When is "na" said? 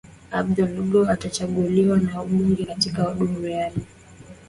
1.97-2.17